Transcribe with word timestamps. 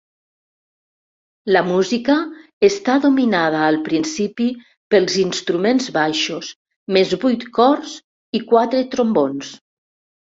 La 1.55 1.61
música 1.65 2.13
està 2.67 2.95
dominada 3.03 3.59
al 3.65 3.77
principi 3.89 4.47
pels 4.95 5.17
instruments 5.23 5.91
baixos, 5.99 6.49
més 6.97 7.13
vuit 7.25 7.45
corns 7.59 7.93
i 8.41 8.43
quatre 8.55 8.81
trombons. 8.97 9.53